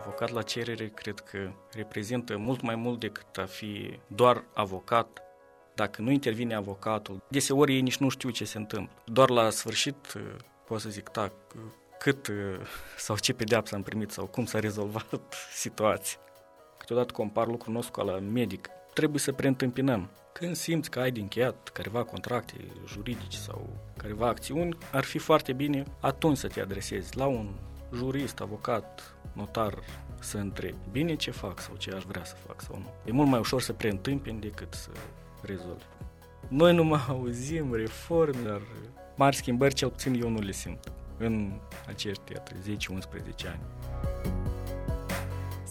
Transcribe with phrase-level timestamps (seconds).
[0.00, 5.22] Avocat la cerere cred că reprezintă mult mai mult decât a fi doar avocat.
[5.74, 9.02] Dacă nu intervine avocatul, deseori ei nici nu știu ce se întâmplă.
[9.04, 9.96] Doar la sfârșit
[10.66, 11.32] pot să zic, da,
[11.98, 12.32] cât
[12.96, 15.34] sau ce pedeapsă am primit sau cum s-a rezolvat
[15.64, 16.18] situația.
[16.78, 18.68] Câteodată compar lucrul nostru ca la medic.
[18.94, 20.10] Trebuie să preîntâmpinăm.
[20.32, 22.54] Când simți că ai de încheiat careva contracte
[22.86, 27.54] juridice sau careva acțiuni, ar fi foarte bine atunci să te adresezi la un
[27.94, 29.74] jurist, avocat, notar,
[30.20, 32.90] să întrebi bine ce fac sau ce aș vrea să fac sau nu.
[33.04, 34.90] E mult mai ușor să preîntâmpini decât să
[35.42, 35.84] rezolvi.
[36.48, 38.60] Noi nu mai auzim reforme, dar
[39.16, 41.52] mari schimbări cel puțin eu nu le simt în
[41.86, 42.36] acești 10-11
[43.46, 43.60] ani.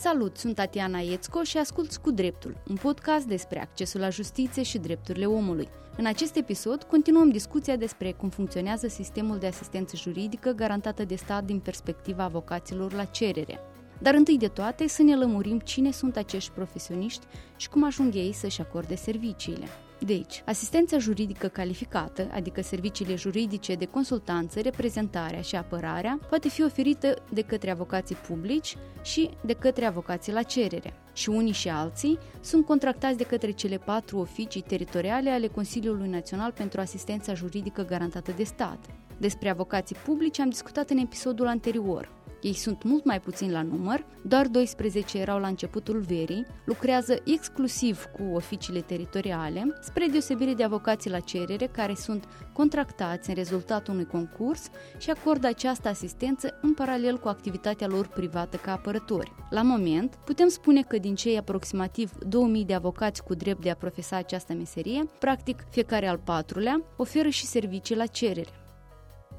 [0.01, 4.77] Salut, sunt Tatiana Iețco și ascult Cu Dreptul, un podcast despre accesul la justiție și
[4.77, 5.67] drepturile omului.
[5.97, 11.43] În acest episod continuăm discuția despre cum funcționează sistemul de asistență juridică garantată de stat
[11.43, 13.59] din perspectiva avocaților la cerere.
[14.01, 18.33] Dar întâi de toate să ne lămurim cine sunt acești profesioniști și cum ajung ei
[18.33, 19.65] să-și acorde serviciile.
[19.99, 27.13] Deci, asistența juridică calificată, adică serviciile juridice de consultanță, reprezentarea și apărarea, poate fi oferită
[27.33, 30.93] de către avocații publici și de către avocații la cerere.
[31.13, 36.51] Și unii și alții sunt contractați de către cele patru oficii teritoriale ale Consiliului Național
[36.51, 38.85] pentru Asistența Juridică Garantată de Stat.
[39.17, 42.11] Despre avocații publici am discutat în episodul anterior,
[42.41, 48.03] ei sunt mult mai puțini la număr, doar 12 erau la începutul verii, lucrează exclusiv
[48.03, 54.05] cu oficiile teritoriale, spre deosebire de avocații la cerere care sunt contractați în rezultatul unui
[54.05, 59.31] concurs și acordă această asistență în paralel cu activitatea lor privată ca apărători.
[59.49, 63.75] La moment, putem spune că din cei aproximativ 2000 de avocați cu drept de a
[63.75, 68.58] profesa această meserie, practic fiecare al patrulea oferă și servicii la cerere.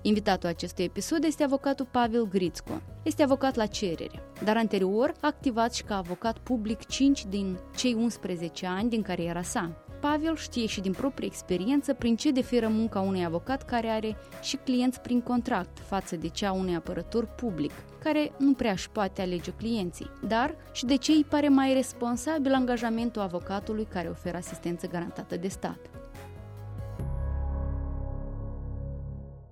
[0.02, 2.80] Invitatul acestui episod este avocatul Pavel Grițco.
[3.02, 7.94] Este avocat la cerere, dar anterior a activat și ca avocat public 5 din cei
[7.94, 9.84] 11 ani din cariera sa.
[10.00, 14.56] Pavel știe și din proprie experiență prin ce diferă munca unui avocat care are și
[14.56, 17.72] clienți prin contract față de cea unui apărător public,
[18.02, 22.52] care nu prea își poate alege clienții, dar și de ce îi pare mai responsabil
[22.52, 25.99] angajamentul avocatului care oferă asistență garantată de stat.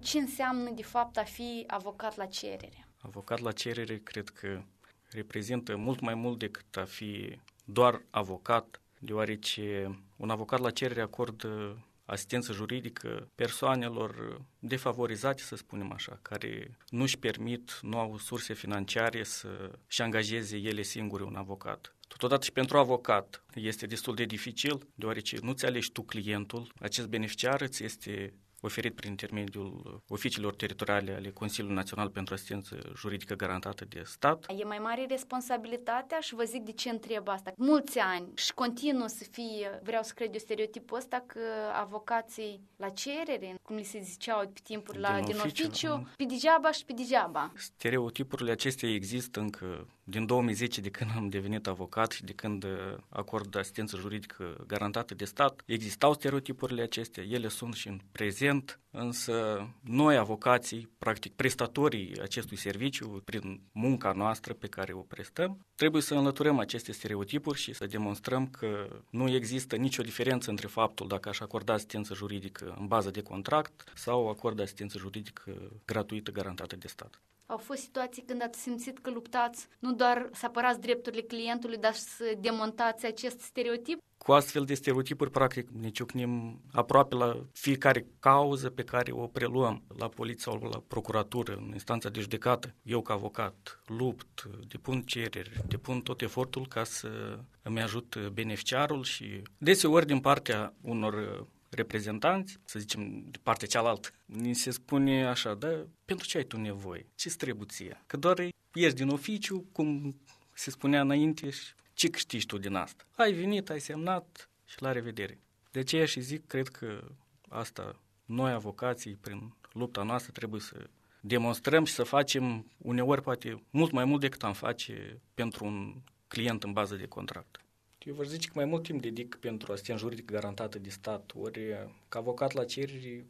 [0.00, 2.88] Ce înseamnă de fapt a fi avocat la cerere?
[2.98, 4.62] Avocat la cerere cred că
[5.10, 11.82] reprezintă mult mai mult decât a fi doar avocat, deoarece un avocat la cerere acordă
[12.04, 20.03] asistență juridică persoanelor defavorizate, să spunem așa, care nu-și permit, nu au surse financiare să-și
[20.03, 21.97] angajeze ele singure un avocat.
[22.09, 27.60] Totodată și pentru avocat este destul de dificil, deoarece nu-ți alegi tu clientul, acest beneficiar
[27.60, 34.02] îți este oferit prin intermediul oficiilor teritoriale ale Consiliului Național pentru Asistență Juridică Garantată de
[34.04, 34.44] Stat.
[34.58, 37.52] E mai mare responsabilitatea și vă zic de ce întreb asta.
[37.56, 41.41] Mulți ani și continuă să fie, vreau să cred eu stereotipul ăsta, că
[41.72, 46.24] avocații la cerere, cum li se ziceau pe timpuri la, din, din oficiu, oficiu pe
[46.24, 47.52] degeaba și pe degeaba.
[47.54, 52.66] Stereotipurile acestea există încă din 2010, de când am devenit avocat și de când
[53.08, 59.66] acord asistență juridică garantată de stat, existau stereotipurile acestea, ele sunt și în prezent, însă
[59.80, 66.14] noi, avocații, practic prestatorii acestui serviciu, prin munca noastră pe care o prestăm, trebuie să
[66.14, 71.41] înlăturăm aceste stereotipuri și să demonstrăm că nu există nicio diferență între faptul dacă aș
[71.41, 77.20] acorda asistență juridică în bază de contract sau acord asistență juridică gratuită garantată de stat.
[77.50, 81.94] Au fost situații când ați simțit că luptați nu doar să apărați drepturile clientului, dar
[81.94, 83.98] și să demontați acest stereotip?
[84.19, 89.82] Cu astfel de stereotipuri, practic, ne ciocnim aproape la fiecare cauză pe care o preluăm
[89.98, 92.75] la poliție sau la procuratură, în instanța de judecată.
[92.82, 99.42] Eu, ca avocat, lupt, depun cereri, depun tot efortul ca să îmi ajut beneficiarul și
[99.59, 105.86] deseori din partea unor reprezentanți, să zicem, de partea cealaltă, ni se spune așa, da,
[106.04, 107.06] pentru ce ai tu nevoie?
[107.14, 108.03] Ce trebuie ție?
[108.06, 110.20] Că doar ieși din oficiu, cum
[110.53, 113.04] se spunea înainte, și ce câștigi tu din asta?
[113.16, 115.41] Ai venit, ai semnat și la revedere.
[115.70, 117.04] De aceea și zic, cred că
[117.48, 120.91] asta, noi avocații, prin lupta noastră, trebuie să
[121.21, 125.94] demonstrăm și să facem uneori poate mult mai mult decât am face pentru un
[126.28, 127.60] client în bază de contract.
[127.98, 131.60] Eu vă zice că mai mult timp dedic pentru asistență juridică garantată de stat, ori
[132.09, 133.24] ca avocat la cereri,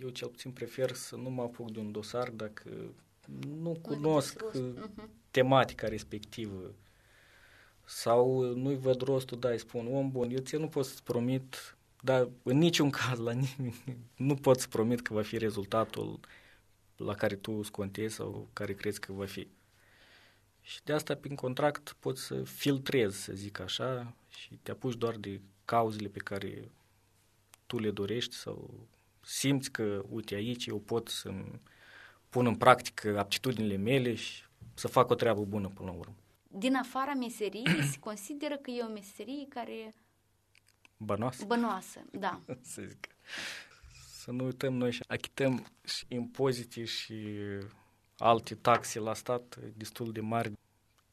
[0.00, 2.70] eu cel puțin prefer să nu mă apuc de un dosar dacă
[3.60, 5.08] nu cunosc uh-huh.
[5.30, 6.74] tematica respectivă
[7.84, 11.76] sau nu-i văd rostul, da, îi spun, om bun, eu ție nu pot să-ți promit,
[12.00, 16.20] dar în niciun caz la nimeni nu pot să promit că va fi rezultatul
[16.96, 19.46] la care tu scontezi sau care crezi că va fi.
[20.66, 25.16] Și de asta, prin contract, poți să filtrezi, să zic așa, și te apuci doar
[25.16, 26.70] de cauzele pe care
[27.66, 28.86] tu le dorești sau
[29.20, 31.34] simți că, uite, aici eu pot să
[32.28, 34.42] pun în practică aptitudinile mele și
[34.74, 36.14] să fac o treabă bună până la urmă.
[36.48, 39.94] Din afara meseriei, se consideră că e o meserie care...
[40.96, 41.44] Bănoasă?
[41.44, 42.40] Bănoasă, da.
[42.72, 43.06] să zic.
[44.10, 47.14] Să nu uităm, noi și achităm și impozite și
[48.18, 50.52] alte taxe la stat destul de mari.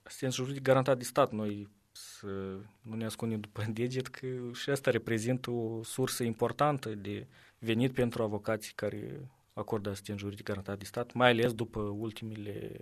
[0.03, 1.31] Asistență juridic garantat de stat.
[1.31, 7.27] Noi să nu ne ascundem după deget că și asta reprezintă o sursă importantă de
[7.59, 12.79] venit pentru avocații care acordă asistență juridic garantat de stat, mai ales după ultimele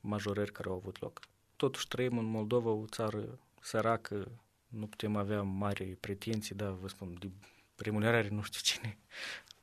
[0.00, 1.20] majorări care au avut loc.
[1.56, 4.30] Totuși trăim în Moldova, o țară săracă,
[4.66, 7.30] nu putem avea mari pretenții, da, vă spun, de
[7.76, 8.98] remunerare nu știu cine.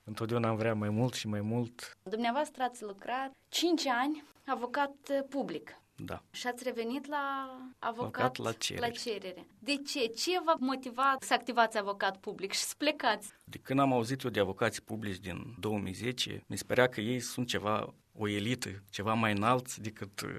[0.07, 1.97] Întotdeauna am vrea mai mult și mai mult.
[2.03, 4.95] Dumneavoastră ați lucrat 5 ani avocat
[5.29, 5.81] public.
[5.95, 6.23] Da.
[6.31, 8.87] Și ați revenit la avocat, avocat la, cerere.
[8.87, 9.47] la cerere.
[9.59, 10.05] De ce?
[10.05, 13.29] Ce v-a motivat să activați avocat public și să plecați?
[13.43, 17.19] De când am auzit eu de avocații publici din 2010, mi se părea că ei
[17.19, 20.29] sunt ceva, o elită, ceva mai înalți decât uh,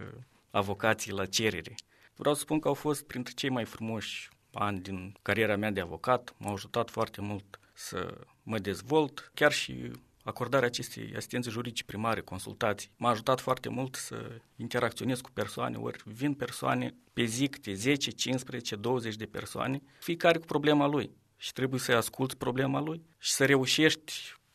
[0.51, 1.75] avocații la cerere.
[2.15, 5.81] Vreau să spun că au fost printre cei mai frumoși ani din cariera mea de
[5.81, 8.19] avocat, m-au ajutat foarte mult să
[8.49, 9.91] mă dezvolt, chiar și
[10.23, 16.03] acordarea acestei asistențe juridice primare, consultații, m-a ajutat foarte mult să interacționez cu persoane, ori
[16.05, 21.53] vin persoane pe zi câte 10, 15, 20 de persoane, fiecare cu problema lui și
[21.53, 24.13] trebuie să-i asculți problema lui și să reușești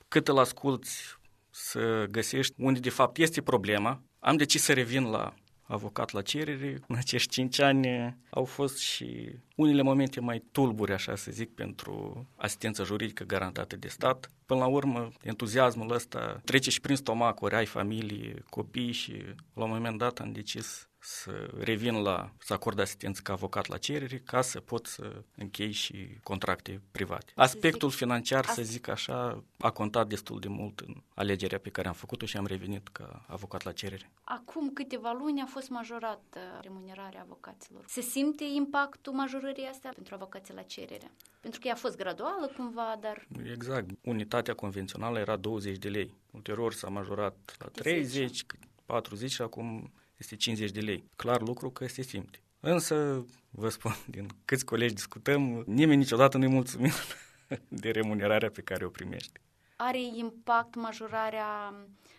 [0.07, 1.17] cât îl asculți
[1.49, 4.01] să găsești unde de fapt este problema.
[4.19, 6.79] Am decis să revin la avocat la cerere.
[6.87, 12.25] În acești cinci ani au fost și unele momente mai tulburi, așa să zic, pentru
[12.35, 14.31] asistență juridică garantată de stat.
[14.45, 19.11] Până la urmă, entuziasmul ăsta trece și prin stomac, ori ai familie, copii și
[19.53, 23.77] la un moment dat am decis să revin la, să acord asistență ca avocat la
[23.77, 27.31] cerere, ca să pot să închei și contracte private.
[27.35, 31.93] Aspectul financiar, să zic așa, a contat destul de mult în alegerea pe care am
[31.93, 34.11] făcut-o și am revenit ca avocat la cerere.
[34.23, 37.85] Acum câteva luni a fost majorată remunerarea avocaților.
[37.87, 41.11] Se simte impactul majorării astea pentru avocații la cerere?
[41.39, 43.27] Pentru că ea a fost graduală cumva, dar...
[43.51, 43.89] Exact.
[44.01, 46.13] Unitatea convențională era 20 de lei.
[46.31, 48.45] Ulterior s-a majorat la 30,
[48.85, 51.09] 40 și acum este 50 de lei.
[51.15, 52.41] Clar lucru că se simte.
[52.59, 56.93] Însă, vă spun, din câți colegi discutăm, nimeni niciodată nu-i mulțumit
[57.81, 59.41] de remunerarea pe care o primește.
[59.75, 61.73] Are impact majorarea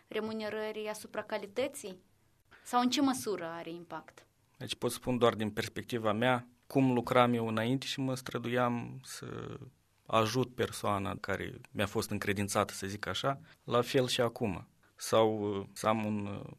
[0.09, 1.99] remunerării asupra calității?
[2.65, 4.27] Sau în ce măsură are impact?
[4.57, 9.59] Deci pot spun doar din perspectiva mea cum lucram eu înainte și mă străduiam să
[10.07, 14.69] ajut persoana care mi-a fost încredințată, să zic așa, la fel și acum.
[14.97, 16.51] Sau uh, să am un uh,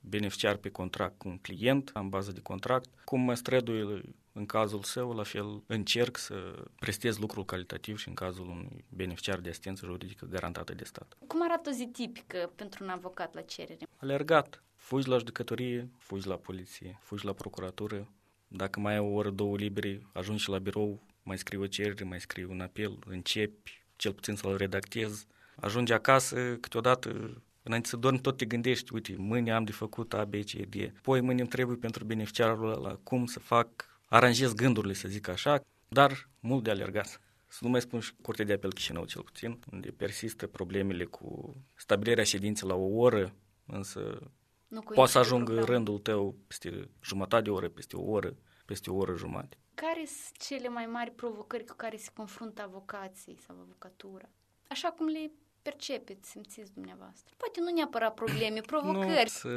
[0.00, 4.00] beneficiar pe contract cu un client, în bază de contract, cum mă străduie
[4.32, 9.38] în cazul său, la fel încerc să prestez lucrul calitativ și în cazul unui beneficiar
[9.38, 11.16] de asistență juridică garantată de stat.
[11.26, 13.86] Cum arată o zi tipică pentru un avocat la cerere?
[13.96, 14.62] Alergat.
[14.76, 18.08] Fugi la judecătorie, fugi la poliție, fugi la procuratură.
[18.48, 22.04] Dacă mai ai o oră, două libere, ajungi și la birou, mai scrii o cerere,
[22.04, 25.26] mai scrii un apel, începi, cel puțin să-l redactezi.
[25.56, 30.24] Ajungi acasă, câteodată Înainte să dormi, tot te gândești, uite, mâine am de făcut A,
[30.24, 31.00] B, C, D.
[31.02, 33.68] Poi mâine îmi trebuie pentru beneficiarul ăla cum să fac,
[34.08, 37.20] aranjez gândurile, să zic așa, dar mult de alergat.
[37.46, 41.56] Să nu mai spun și Curtea de Apel Chișinău, cel puțin, unde persistă problemele cu
[41.74, 43.34] stabilirea ședinței la o oră,
[43.66, 44.30] însă
[44.68, 45.74] nu poate să ajungă program.
[45.74, 49.56] rândul tău peste jumătate de oră, peste o oră, peste o oră jumate.
[49.74, 54.28] Care sunt cele mai mari provocări cu care se confruntă avocații sau avocatura?
[54.68, 55.30] Așa cum le
[55.62, 57.34] percepeți, simțiți dumneavoastră.
[57.36, 59.08] Poate nu neapărat probleme, provocări.
[59.08, 59.48] Nu, să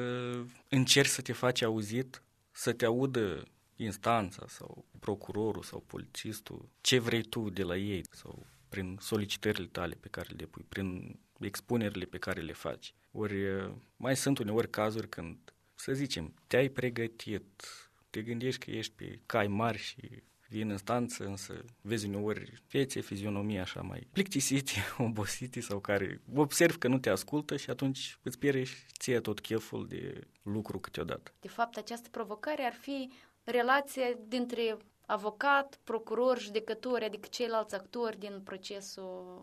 [0.69, 3.43] încerci să te faci auzit, să te audă
[3.75, 9.97] instanța sau procurorul sau polițistul, ce vrei tu de la ei sau prin solicitările tale
[9.99, 12.93] pe care le depui, prin expunerile pe care le faci.
[13.11, 13.35] Ori
[13.95, 15.37] mai sunt uneori cazuri când,
[15.75, 17.63] să zicem, te-ai pregătit,
[18.09, 22.99] te gândești că ești pe cai mari și vin în stanță, însă vezi uneori fețe,
[22.99, 24.71] fizionomie așa mai plictisite,
[25.07, 29.39] obosite sau care observi că nu te ascultă și atunci îți pierde și ție tot
[29.39, 31.33] cheful de lucru câteodată.
[31.39, 33.11] De fapt, această provocare ar fi
[33.43, 39.41] relația dintre avocat, procuror, judecători, adică ceilalți actori din procesul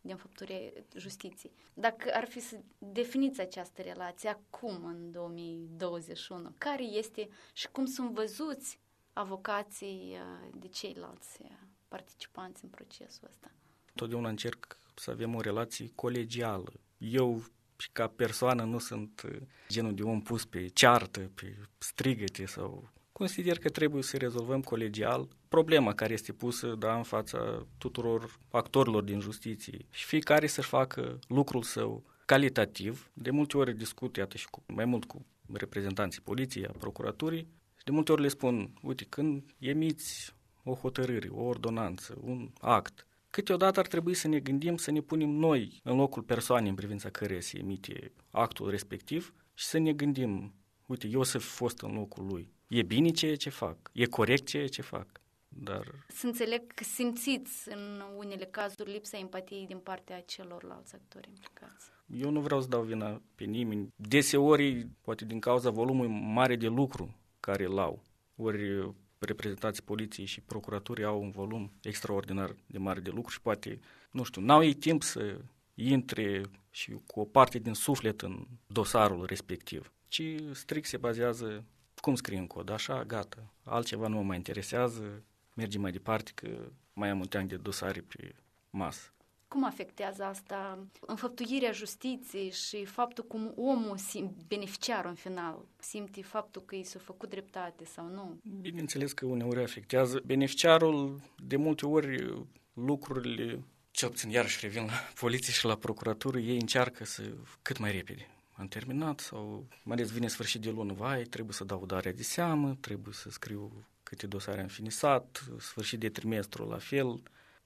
[0.00, 1.52] din făpturii justiției.
[1.74, 8.10] Dacă ar fi să definiți această relație acum, în 2021, care este și cum sunt
[8.10, 8.80] văzuți
[9.12, 11.50] avocații uh, de ceilalți uh,
[11.88, 13.50] participanți în procesul ăsta.
[13.94, 16.72] Totdeauna încerc să avem o relație colegială.
[16.98, 17.44] Eu
[17.76, 22.90] și ca persoană nu sunt uh, genul de om pus pe ceartă, pe strigăte sau...
[23.12, 29.02] Consider că trebuie să rezolvăm colegial problema care este pusă da, în fața tuturor actorilor
[29.02, 33.10] din justiție și fiecare să-și facă lucrul său calitativ.
[33.12, 37.48] De multe ori discut, iată, și cu, mai mult cu reprezentanții poliției, a procuraturii,
[37.82, 40.34] și de multe ori le spun, uite, când emiți
[40.64, 45.28] o hotărâre, o ordonanță, un act, câteodată ar trebui să ne gândim să ne punem
[45.28, 50.54] noi în locul persoanei în privința căreia se emite actul respectiv și să ne gândim,
[50.86, 52.52] uite, eu să fi fost în locul lui.
[52.68, 55.20] E bine ceea ce fac, e corect ceea ce fac.
[55.48, 56.04] Dar...
[56.08, 61.86] Să înțeleg că simțiți în unele cazuri lipsa empatiei din partea celorlalți actori implicați.
[62.06, 63.88] Eu nu vreau să dau vina pe nimeni.
[63.96, 68.02] Deseori, poate din cauza volumului mare de lucru care îl au,
[68.36, 73.80] ori reprezentanții poliției și procuraturii au un volum extraordinar de mare de lucru și poate,
[74.10, 75.40] nu știu, n-au ei timp să
[75.74, 80.22] intre și cu o parte din suflet în dosarul respectiv, ci
[80.52, 85.22] strict se bazează cum scrie în cod, așa, gata, altceva nu mă mai interesează,
[85.54, 86.48] mergem mai departe că
[86.92, 88.34] mai am un teanc de dosare pe
[88.70, 89.12] masă.
[89.52, 96.62] Cum afectează asta înfăptuirea justiției și faptul cum omul, sim, beneficiarul în final, simte faptul
[96.62, 98.40] că i s-a făcut dreptate sau nu?
[98.60, 100.22] Bineînțeles că uneori afectează.
[100.26, 106.58] Beneficiarul, de multe ori, lucrurile, cel puțin iarăși revin la poliție și la procuratură, ei
[106.60, 107.22] încearcă să
[107.62, 108.26] cât mai repede.
[108.52, 112.22] Am terminat sau mai ales vine sfârșit de lună, vai, trebuie să dau darea de
[112.22, 117.22] seamă, trebuie să scriu câte dosare am finisat, sfârșit de trimestru la fel,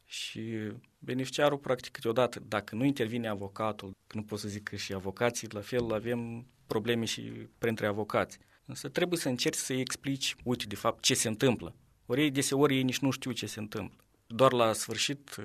[0.06, 5.48] și beneficiarul, practic, câteodată, dacă nu intervine avocatul, nu pot să zic că și avocații,
[5.50, 7.20] la fel avem probleme și
[7.58, 8.38] printre avocați.
[8.64, 11.74] Însă trebuie să încerci să-i explici, uite, de fapt, ce se întâmplă.
[12.06, 14.04] Ori ei, deseori, ei nici nu știu ce se întâmplă.
[14.26, 15.36] Doar la sfârșit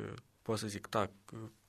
[0.41, 1.12] pot să zic, da,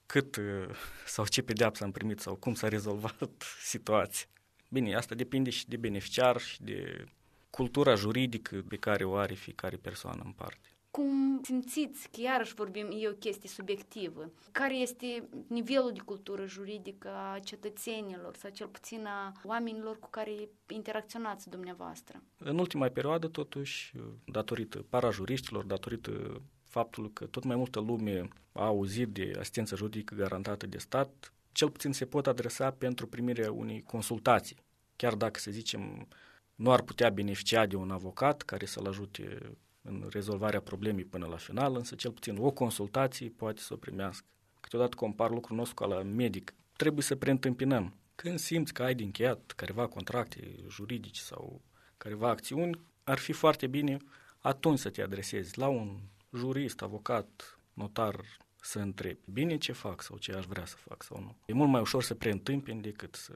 [0.07, 0.41] cât
[1.15, 4.27] sau ce pedeapsă am primit sau cum s-a rezolvat situația.
[4.69, 7.05] Bine, asta depinde și de beneficiar și de
[7.51, 10.69] cultura juridică pe care o are fiecare persoană în parte.
[10.93, 14.31] Cum simțiți că iarăși vorbim, e o chestie subiectivă?
[14.51, 20.49] Care este nivelul de cultură juridică a cetățenilor sau cel puțin a oamenilor cu care
[20.69, 22.23] interacționați dumneavoastră?
[22.39, 23.93] În ultima perioadă, totuși,
[24.25, 30.67] datorită parajuriștilor, datorită faptul că tot mai multă lume a auzit de asistență juridică garantată
[30.67, 34.57] de stat, cel puțin se pot adresa pentru primirea unei consultații.
[34.97, 36.09] Chiar dacă, să zicem,
[36.55, 41.37] nu ar putea beneficia de un avocat care să-l ajute în rezolvarea problemei până la
[41.37, 44.27] final, însă cel puțin o consultație poate să o primească.
[44.61, 46.55] Câteodată compar lucrul nostru ca la medic.
[46.77, 47.97] Trebuie să preîntâmpinăm.
[48.15, 51.61] Când simți că ai de încheiat careva contracte juridice sau
[51.97, 53.97] careva acțiuni, ar fi foarte bine
[54.39, 55.99] atunci să te adresezi la un
[56.33, 58.21] jurist, avocat, notar,
[58.61, 61.37] să întrebi bine ce fac sau ce aș vrea să fac sau nu.
[61.47, 63.33] E mult mai ușor să preîntâmpini decât să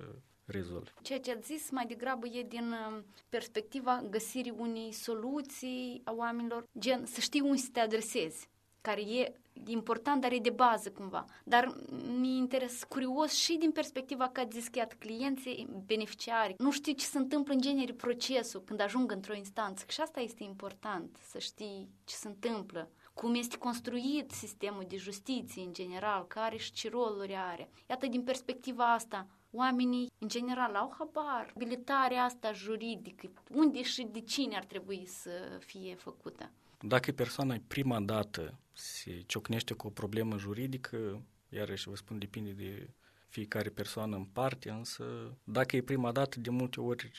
[0.47, 0.91] rezolvi.
[1.03, 6.65] Ceea ce ați zis mai degrabă e din uh, perspectiva găsirii unei soluții a oamenilor,
[6.79, 8.49] gen să știi unde să te adresezi,
[8.81, 9.33] care e
[9.67, 11.25] important, dar e de bază cumva.
[11.45, 11.77] Dar
[12.19, 17.05] mi interes curios și din perspectiva că ați zis că clienții beneficiari nu știu ce
[17.05, 19.85] se întâmplă în genere procesul când ajung într-o instanță.
[19.89, 25.63] Și asta este important, să știi ce se întâmplă cum este construit sistemul de justiție
[25.63, 27.71] în general, care și ce roluri are.
[27.89, 29.27] Iată, din perspectiva asta,
[29.57, 31.53] oamenii, în general, au habar.
[31.55, 36.51] Abilitarea asta juridică, unde și de cine ar trebui să fie făcută?
[36.81, 42.91] Dacă persoana prima dată se ciocnește cu o problemă juridică, iarăși vă spun, depinde de
[43.29, 47.11] fiecare persoană în parte, însă dacă e prima dată, de multe ori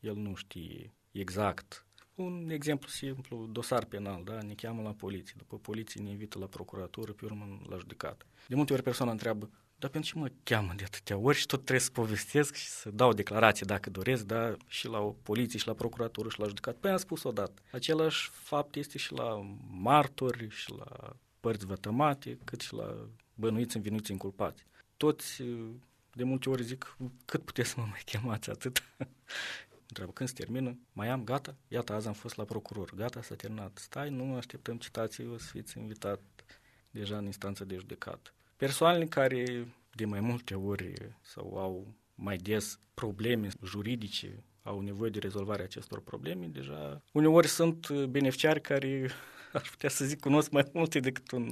[0.00, 1.86] el nu știe exact.
[2.14, 4.42] Un exemplu simplu, dosar penal, da?
[4.42, 8.26] ne cheamă la poliție, după poliție ne invită la procuratură, pe urmă la judecat.
[8.48, 9.50] De multe ori persoana întreabă,
[9.84, 12.90] dar pentru ce mă cheamă de atâtea ori și tot trebuie să povestesc și să
[12.90, 16.76] dau declarație dacă doresc, da, și la o poliție, și la procuratură, și la judecat.
[16.76, 17.62] Păi am spus odată.
[17.72, 24.10] Același fapt este și la martori, și la părți vătămate, cât și la bănuiți, învinuiți,
[24.10, 24.66] inculpați.
[24.96, 25.42] Toți
[26.12, 28.82] de multe ori zic, cât puteți să mă mai chemați atât?
[29.88, 30.78] Întreabă, când se termină?
[30.92, 31.56] Mai am, gata?
[31.68, 33.78] Iată, azi am fost la procuror, gata, s-a terminat.
[33.78, 36.20] Stai, nu așteptăm citații, o să fiți invitat
[36.90, 38.34] deja în instanță de judecat.
[38.64, 45.18] Persoanele care de mai multe ori sau au mai des probleme juridice, au nevoie de
[45.18, 49.10] rezolvarea acestor probleme, deja uneori sunt beneficiari care,
[49.52, 51.48] ar putea să zic, cunosc mai multe decât un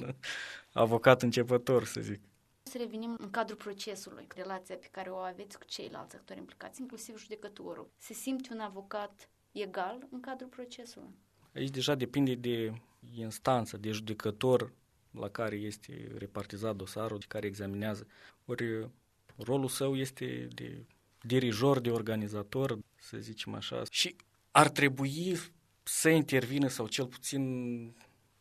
[0.73, 2.21] avocat începător, să zic.
[2.63, 7.19] Să revenim în cadrul procesului, relația pe care o aveți cu ceilalți actori implicați, inclusiv
[7.19, 7.91] judecătorul.
[7.97, 11.15] Se simte un avocat egal în cadrul procesului?
[11.55, 12.73] Aici deja depinde de
[13.15, 14.73] instanță, de judecător
[15.21, 18.07] la care este repartizat dosarul, care examinează.
[18.45, 18.89] Ori
[19.37, 20.85] rolul său este de
[21.23, 24.17] dirijor, de organizator, să zicem așa, și
[24.51, 25.39] ar trebui
[25.83, 27.95] să intervină sau cel puțin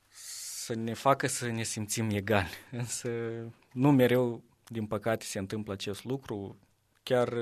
[0.10, 2.50] să ne facă să ne simțim egali.
[2.72, 3.10] Însă
[3.74, 6.58] nu mereu, din păcate, se întâmplă acest lucru.
[7.04, 7.34] Chiar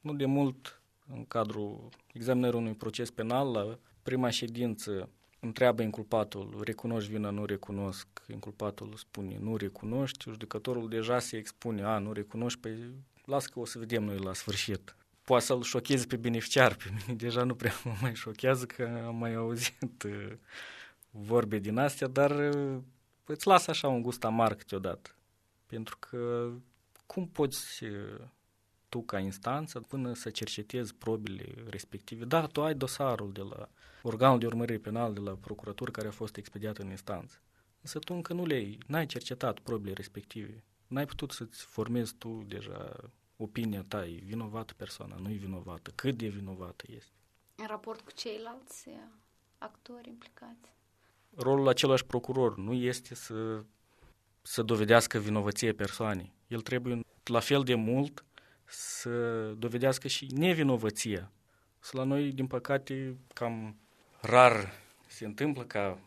[0.00, 5.08] nu de mult, în cadrul examinării unui proces penal, la prima ședință
[5.40, 8.06] întreabă inculpatul, recunoști vina, nu recunosc.
[8.26, 12.94] Inculpatul spune, nu recunoști, judecătorul deja se expune, a, nu recunoști, păi
[13.24, 14.94] las că o să vedem noi la sfârșit.
[15.24, 19.16] Poate să-l șocheze pe beneficiar, pe mine deja nu prea mă mai șochează că am
[19.16, 20.32] mai auzit uh,
[21.10, 22.78] vorbe din astea, dar uh,
[23.24, 25.10] îți lasă așa un gust amar câteodată.
[25.66, 26.50] Pentru că
[27.06, 28.20] cum poți uh,
[28.88, 32.24] tu ca instanță până să cercetezi probele respective?
[32.24, 33.68] Da, tu ai dosarul de la
[34.02, 37.40] organul de urmărire penal de la procuratură care a fost expediat în instanță.
[37.80, 40.64] Însă tu încă nu le-ai, n-ai cercetat probele respective.
[40.86, 42.96] N-ai putut să-ți formezi tu deja
[43.36, 47.12] opinia ta, e vinovată persoana, nu e vinovată, cât de vinovată este.
[47.54, 48.94] În raport cu ceilalți uh,
[49.58, 50.74] actori implicați?
[51.34, 53.64] Rolul același procuror nu este să,
[54.42, 56.32] să dovedească vinovăție persoanei.
[56.46, 58.24] El trebuie la fel de mult
[58.64, 61.32] să dovedească și nevinovăția.
[61.78, 63.76] Să la noi, din păcate, cam
[64.20, 64.72] rar
[65.06, 65.98] se întâmplă ca,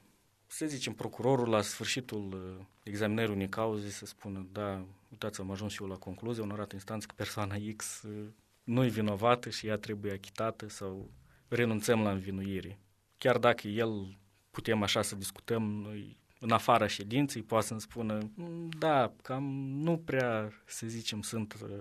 [0.47, 5.71] să zicem, procurorul la sfârșitul uh, examinării unei cauze să spună, da, uitați, am ajuns
[5.71, 8.25] și eu la concluzie, onorată instanță, că persoana X uh,
[8.63, 11.09] nu e vinovată și ea trebuie achitată sau
[11.47, 12.79] renunțăm la învinuire.
[13.17, 14.17] Chiar dacă el,
[14.51, 19.97] putem așa să discutăm, noi în afara ședinței, poate să-mi spună, mm, da, cam nu
[19.97, 21.77] prea, să zicem, sunt uh,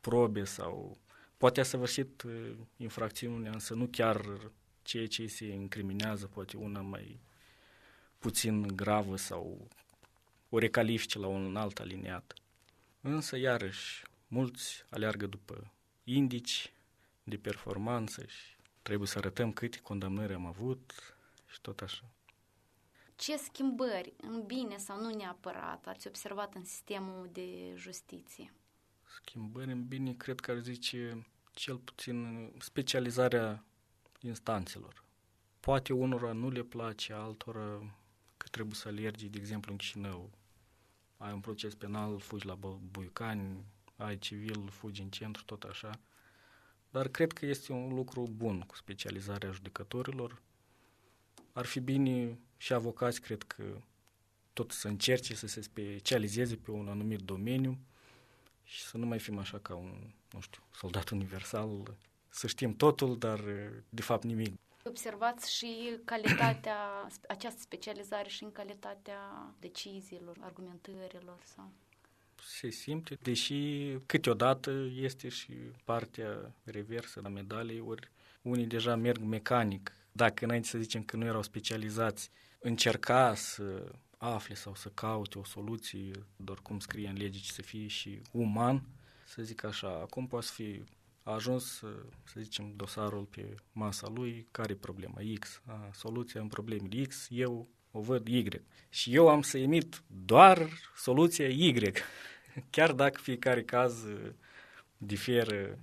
[0.00, 0.98] probe sau
[1.36, 2.24] poate a săvârșit
[2.76, 4.20] infracțiunea, însă nu chiar
[4.84, 7.20] ceea ce se incriminează, poate una mai
[8.18, 9.68] puțin gravă sau
[10.48, 12.34] o recalifice la un alt aliniat.
[13.00, 15.72] Însă, iarăși, mulți aleargă după
[16.04, 16.72] indici
[17.22, 20.92] de performanță și trebuie să arătăm câte condamnări am avut
[21.46, 22.04] și tot așa.
[23.16, 28.52] Ce schimbări, în bine sau nu neapărat, ați observat în sistemul de justiție?
[29.20, 33.64] Schimbări în bine, cred că ar zice cel puțin specializarea
[34.26, 35.04] instanțelor.
[35.60, 37.94] Poate unora nu le place, altora
[38.36, 40.30] că trebuie să alergi, de exemplu, în Chișinău.
[41.16, 42.58] Ai un proces penal, fugi la
[42.90, 43.64] Buicani,
[43.96, 46.00] ai civil, fugi în centru, tot așa.
[46.90, 50.42] Dar cred că este un lucru bun cu specializarea judecătorilor.
[51.52, 53.80] Ar fi bine și avocați, cred că
[54.52, 57.78] tot să încerce să se specializeze pe un anumit domeniu
[58.62, 61.96] și să nu mai fim așa ca un, nu știu, soldat universal
[62.34, 63.40] să știm totul, dar
[63.88, 64.54] de fapt nimic.
[64.82, 69.18] Observați și calitatea, această specializare și în calitatea
[69.60, 71.72] deciziilor, argumentărilor sau...
[72.46, 75.52] Se simte, deși câteodată este și
[75.84, 78.10] partea reversă a medaliei, ori
[78.42, 79.92] unii deja merg mecanic.
[80.12, 85.44] Dacă înainte să zicem că nu erau specializați, încerca să afle sau să caute o
[85.44, 88.82] soluție, doar cum scrie în lege, să fie și uman,
[89.24, 89.88] să zic așa.
[89.88, 90.82] Acum poate fi
[91.24, 91.82] a ajuns,
[92.24, 95.20] să zicem, dosarul pe masa lui, care e problema?
[95.38, 95.62] X.
[95.66, 98.48] A, soluția în problemele X, eu o văd Y.
[98.88, 101.92] Și eu am să emit doar soluția Y,
[102.70, 104.32] chiar dacă fiecare caz uh,
[104.96, 105.78] diferă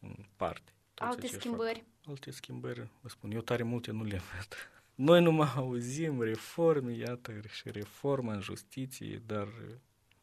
[0.00, 0.72] în parte.
[0.94, 1.84] Alte schimbări?
[2.00, 2.08] Fac.
[2.08, 4.70] Alte schimbări, vă spun, eu tare multe nu le văd.
[5.08, 9.48] Noi nu mai auzim reforme, iată, și reformă în justiție, dar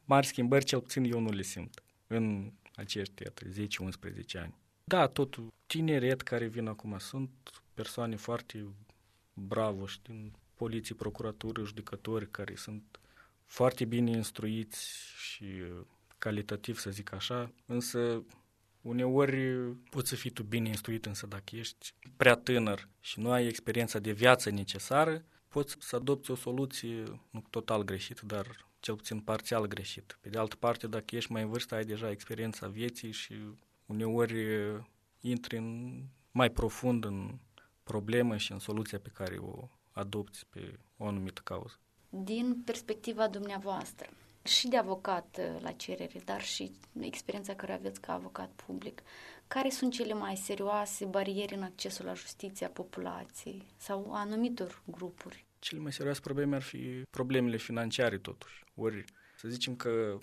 [0.06, 4.56] mari schimbări, cel puțin eu nu le simt în acești, iată, 10-11 ani.
[4.84, 7.30] Da, totul, tineret care vin acum, sunt
[7.74, 8.66] persoane foarte
[9.34, 13.00] bravoși din poliție, procuratură, judecători care sunt
[13.46, 14.88] foarte bine instruiți
[15.18, 15.46] și
[16.18, 18.24] calitativ, să zic așa, însă
[18.82, 23.48] uneori poți să fii tu bine instruit, însă dacă ești prea tânăr și nu ai
[23.48, 29.20] experiența de viață necesară, poți să adopți o soluție nu total greșită, dar cel puțin
[29.20, 30.18] parțial greșit.
[30.22, 33.34] Pe de altă parte, dacă ești mai în vârstă, ai deja experiența vieții și
[33.86, 34.46] uneori
[35.20, 37.38] intri în, mai profund în
[37.84, 41.80] problemă și în soluția pe care o adopți pe o anumită cauză.
[42.10, 44.10] Din perspectiva dumneavoastră,
[44.48, 49.02] și de avocat la cerere, dar și experiența care aveți ca avocat public,
[49.48, 54.82] care sunt cele mai serioase bariere în accesul la justiție a populației sau a anumitor
[54.86, 55.47] grupuri?
[55.60, 58.64] Cele mai serioase probleme ar fi problemele financiare totuși.
[58.76, 59.04] Ori
[59.36, 60.18] să zicem că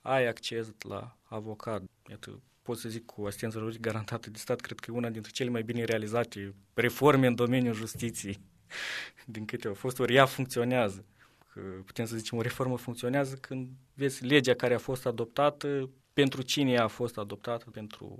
[0.00, 4.78] ai acces la avocat, iată, pot să zic cu asistență juridică garantată de stat, cred
[4.78, 8.40] că e una dintre cele mai bine realizate reforme în domeniul justiției
[9.34, 11.04] din câte au fost, ori ea funcționează.
[11.52, 16.42] Că putem să zicem, o reformă funcționează când vezi legea care a fost adoptată, pentru
[16.42, 18.18] cine a fost adoptată, pentru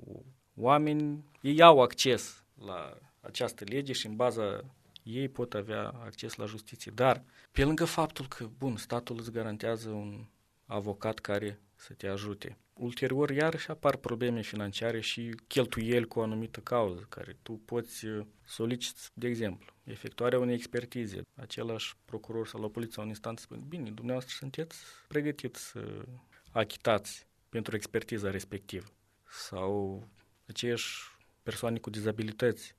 [0.54, 4.64] oameni, ei au acces la această lege și în baza
[5.04, 6.92] ei pot avea acces la justiție.
[6.94, 10.26] Dar, pe lângă faptul că, bun, statul îți garantează un
[10.66, 16.60] avocat care să te ajute, ulterior iarăși apar probleme financiare și cheltuieli cu o anumită
[16.60, 21.22] cauză, care tu poți uh, soliciți, de exemplu, efectuarea unei expertize.
[21.34, 24.76] Același procuror sau la poliție sau în instanță spune, bine, dumneavoastră sunteți
[25.08, 26.04] pregătiți să
[26.50, 28.86] achitați pentru expertiza respectivă.
[29.28, 30.02] Sau
[30.46, 30.98] aceeași
[31.42, 32.74] persoane cu dizabilități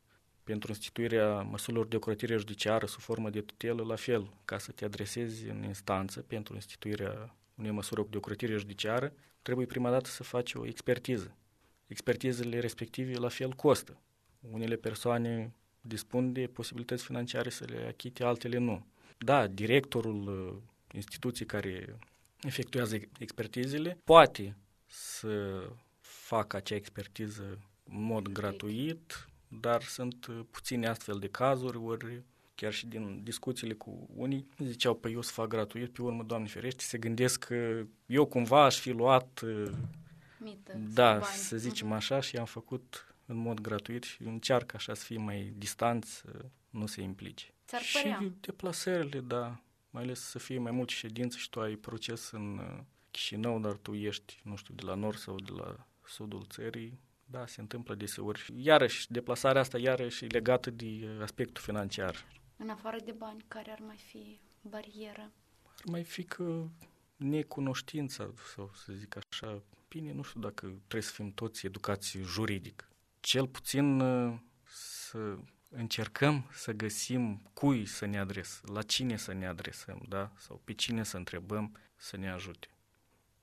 [0.45, 4.85] pentru instituirea măsurilor de ocrotire judiciară sub formă de tutelă, la fel, ca să te
[4.85, 10.53] adresezi în instanță pentru instituirea unei măsuri de ocrotire judiciară, trebuie prima dată să faci
[10.53, 11.35] o expertiză.
[11.87, 14.01] Expertizele respective la fel costă.
[14.51, 18.85] Unele persoane dispun de posibilități financiare să le achite, altele nu.
[19.17, 20.61] Da, directorul uh,
[20.93, 21.97] instituției care
[22.41, 25.63] efectuează expertizele poate să
[25.99, 29.27] facă acea expertiză în mod gratuit,
[29.59, 32.23] dar sunt uh, puține astfel de cazuri, ori
[32.55, 36.47] chiar și din discuțiile cu unii, ziceau, păi eu să fac gratuit, pe urmă, Doamne
[36.47, 39.71] ferește, se gândesc că eu cumva aș fi luat, uh,
[40.37, 41.95] Mită, da, să zicem mhm.
[41.95, 46.45] așa, și am făcut în mod gratuit și încearcă așa să fie mai distanți, să
[46.69, 47.53] nu se implice.
[47.67, 48.31] Ți-ar și părea.
[48.39, 52.83] deplasările, da, mai ales să fie mai multe ședințe și tu ai proces în uh,
[53.11, 57.47] Chișinău, dar tu ești, nu știu, de la nord sau de la sudul țării, da,
[57.47, 58.53] se întâmplă deseori.
[58.55, 62.25] Iarăși, deplasarea asta iarăși e legată de aspectul financiar.
[62.57, 65.31] În afară de bani, care ar mai fi barieră?
[65.65, 66.67] Ar mai fi că
[67.15, 72.89] necunoștința, sau să zic așa, bine, nu știu dacă trebuie să fim toți educați juridic.
[73.19, 75.37] Cel puțin uh, să
[75.69, 80.31] încercăm să găsim cui să ne adresăm, la cine să ne adresăm, da?
[80.37, 82.67] Sau pe cine să întrebăm să ne ajute.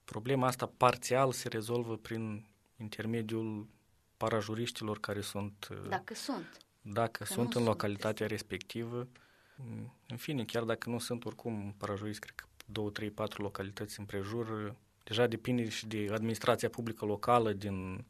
[0.04, 2.51] Problema asta parțial se rezolvă prin
[2.82, 3.68] intermediul
[4.16, 5.68] parajuriștilor care sunt...
[5.70, 6.56] Uh, dacă sunt.
[6.82, 8.30] Dacă că sunt în localitatea sunt.
[8.30, 9.08] respectivă.
[9.56, 13.98] Mm, în fine, chiar dacă nu sunt oricum parajuriști, cred că două, trei, patru localități
[13.98, 18.04] împrejur, deja depinde și de administrația publică locală din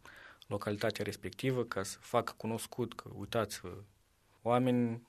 [0.46, 3.82] localitatea respectivă ca să facă cunoscut că, uitați-vă,
[4.42, 5.02] oameni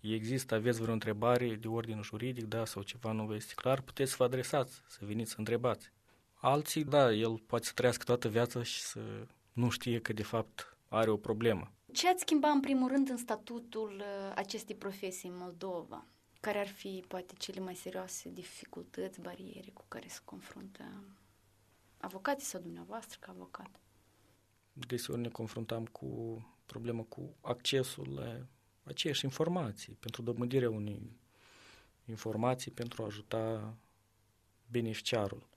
[0.00, 4.10] există, aveți vreo întrebare de ordin juridic, da, sau ceva nu vă este clar, puteți
[4.10, 5.92] să vă adresați, să veniți să întrebați.
[6.40, 10.76] Alții, da, el poate să trăiască toată viața și să nu știe că de fapt
[10.88, 11.72] are o problemă.
[11.92, 16.06] Ce ați schimba în primul rând în statutul uh, acestei profesii în Moldova?
[16.40, 20.84] Care ar fi poate cele mai serioase dificultăți, bariere cu care se confruntă
[21.96, 23.80] avocații sau dumneavoastră ca avocat?
[24.72, 28.46] Deseori ne confruntam cu problemă cu accesul la
[28.82, 31.12] aceeași informații, pentru dobândirea unei
[32.04, 33.74] informații pentru a ajuta
[34.70, 35.48] beneficiarul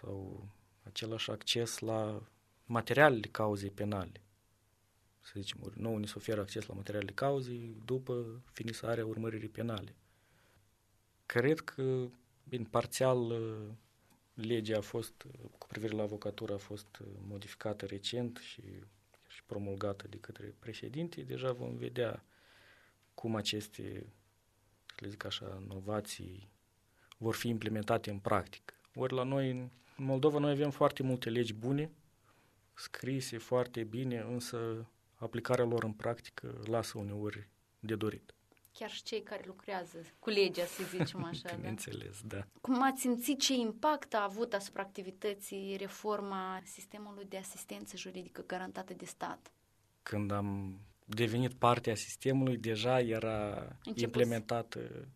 [0.00, 0.48] sau
[0.82, 2.22] același acces la
[2.64, 4.22] materialele cauzei penale.
[5.20, 9.94] Să zicem, nou ni se oferă acces la materialele cauzei după finisarea urmăririi penale.
[11.26, 12.08] Cred că,
[12.48, 13.32] bine, parțial
[14.34, 15.26] legea a fost,
[15.58, 18.62] cu privire la avocatură, a fost modificată recent și,
[19.28, 21.22] și promulgată de către președinte.
[21.22, 22.24] Deja vom vedea
[23.14, 24.06] cum aceste,
[24.86, 26.50] să le zic așa, inovații
[27.18, 28.74] vor fi implementate în practică.
[28.94, 31.90] Ori la noi, în Moldova, noi avem foarte multe legi bune,
[32.74, 37.48] scrise foarte bine, însă aplicarea lor în practică lasă uneori
[37.78, 38.34] de dorit.
[38.72, 41.40] Chiar și cei care lucrează cu legea, să zicem așa.
[41.48, 41.54] Da?
[41.54, 42.36] Bineînțeles, da?
[42.36, 42.46] da.
[42.60, 48.94] Cum ați simțit ce impact a avut asupra activității reforma sistemului de asistență juridică garantată
[48.94, 49.52] de stat?
[50.02, 54.00] Când am devenit parte a sistemului, deja era Început.
[54.00, 55.08] implementată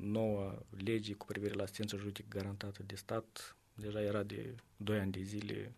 [0.00, 3.56] noua lege cu privire la asistență juridică garantată de stat.
[3.74, 5.74] Deja era de 2 ani de zile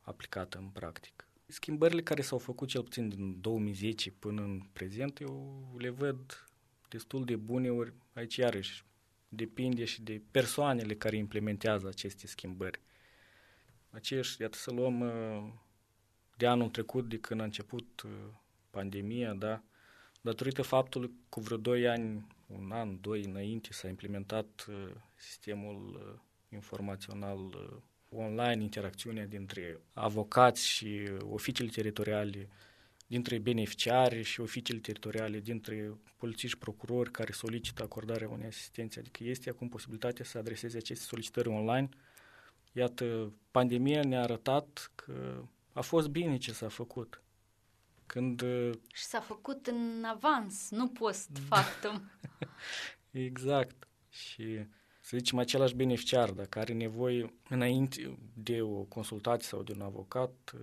[0.00, 1.24] aplicată în practică.
[1.46, 6.46] Schimbările care s-au făcut cel puțin din 2010 până în prezent, eu le văd
[6.88, 8.84] destul de bune, ori aici iarăși
[9.34, 12.80] depinde și de persoanele care implementează aceste schimbări.
[13.90, 15.52] Aceeași, iată să luăm uh,
[16.36, 18.10] de anul trecut, de când a început uh,
[18.70, 19.62] pandemia, da,
[20.20, 22.26] datorită faptului că cu vreo 2 ani,
[22.58, 24.74] un an, doi înainte s-a implementat uh,
[25.16, 27.38] sistemul informațional
[28.14, 32.48] online interacțiunea dintre avocați și oficiile teritoriale,
[33.06, 38.98] dintre beneficiari și oficiile teritoriale, dintre polițiști procurori care solicită acordarea unei asistențe.
[38.98, 41.88] Adică este acum posibilitatea să adreseze aceste solicitări online.
[42.72, 47.22] Iată, pandemia ne-a arătat că a fost bine ce s-a făcut.
[48.12, 48.44] Când...
[48.92, 52.10] Și s-a făcut în avans, nu post factum.
[53.10, 53.88] exact.
[54.08, 54.66] Și
[55.00, 60.54] să zicem, același beneficiar, dacă are nevoie înainte de o consultație sau de un avocat,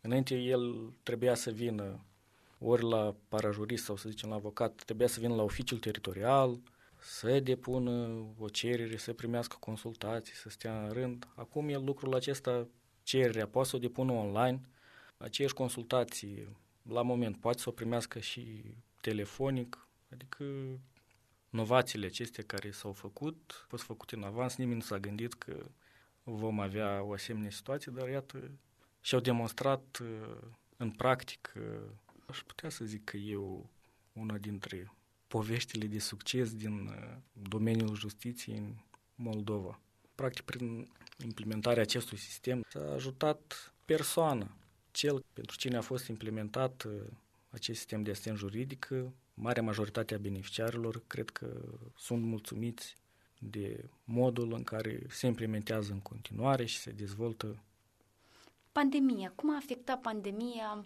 [0.00, 2.04] înainte el trebuia să vină
[2.58, 6.60] ori la parajurist sau să zicem la avocat, trebuia să vină la oficiul teritorial,
[6.98, 11.28] să depună o cerere, să primească consultații, să stea în rând.
[11.34, 12.68] Acum el lucrul acesta,
[13.02, 14.60] cererea, poate să o depună online,
[15.16, 16.48] aceeași consultații
[16.88, 18.64] la moment poate să o primească și
[19.00, 20.44] telefonic, adică
[21.50, 25.66] novațiile acestea care s-au făcut, au fost făcute în avans, nimeni nu s-a gândit că
[26.22, 28.50] vom avea o asemenea situație, dar iată,
[29.00, 30.36] și-au demonstrat uh,
[30.76, 31.60] în practică,
[32.26, 33.70] aș putea să zic că eu,
[34.12, 34.92] una dintre
[35.26, 38.74] poveștile de succes din uh, domeniul justiției în
[39.14, 39.80] Moldova.
[40.14, 40.88] Practic, prin
[41.24, 44.56] implementarea acestui sistem s-a ajutat persoana,
[44.94, 46.92] cel pentru cine a fost implementat uh,
[47.50, 48.88] acest sistem de asistent juridic,
[49.34, 51.46] marea majoritate a beneficiarilor cred că
[51.96, 52.96] sunt mulțumiți
[53.38, 57.58] de modul în care se implementează în continuare și se dezvoltă.
[58.72, 59.32] Pandemia.
[59.34, 60.84] Cum a afectat pandemia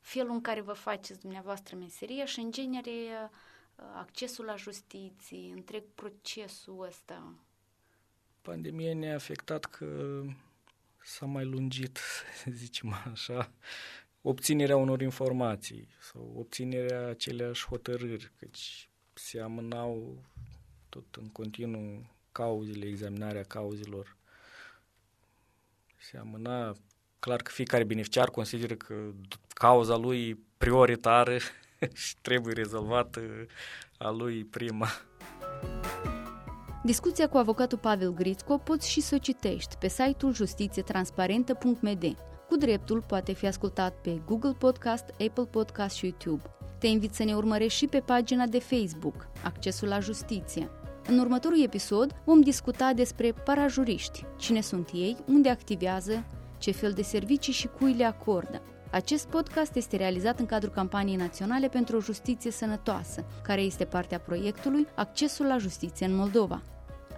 [0.00, 3.30] felul în care vă faceți dumneavoastră meseria și, în genere,
[3.94, 7.34] accesul la justiție, întreg procesul ăsta?
[8.42, 10.22] Pandemia ne-a afectat că
[11.02, 11.98] s-a mai lungit,
[12.44, 13.52] să zicem așa,
[14.22, 20.24] obținerea unor informații sau obținerea aceleași hotărâri, căci se amânau
[20.88, 24.16] tot în continuu cauzele, examinarea cauzelor.
[25.96, 26.74] Se amâna,
[27.18, 29.10] clar că fiecare beneficiar consideră că
[29.48, 31.38] cauza lui prioritară
[32.02, 33.46] și trebuie rezolvată
[33.98, 34.88] a lui prima.
[36.88, 42.16] Discuția cu avocatul Pavel Grițco poți și să o citești pe site-ul justițietransparentă.md.
[42.48, 46.42] Cu dreptul poate fi ascultat pe Google Podcast, Apple Podcast și YouTube.
[46.78, 50.70] Te invit să ne urmărești și pe pagina de Facebook, Accesul la Justiție.
[51.06, 56.24] În următorul episod vom discuta despre parajuriști, cine sunt ei, unde activează,
[56.58, 58.62] ce fel de servicii și cui le acordă.
[58.90, 64.18] Acest podcast este realizat în cadrul campaniei naționale pentru o justiție sănătoasă, care este partea
[64.18, 66.62] proiectului Accesul la justiție în Moldova.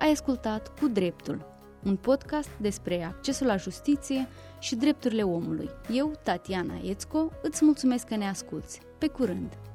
[0.01, 1.47] Ai ascultat Cu Dreptul,
[1.85, 5.71] un podcast despre accesul la justiție și drepturile omului.
[5.93, 8.81] Eu, Tatiana Ețco, îți mulțumesc că ne asculți.
[8.99, 9.70] Pe curând!